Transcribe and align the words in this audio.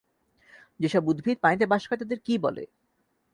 যেসব 0.79 1.03
উদ্ভিদ 1.07 1.37
পানিতে 1.41 1.65
বাস 1.65 1.83
করে 1.87 1.99
তাদের 2.01 2.19
কী 2.19 2.33
বলে? 2.37 2.63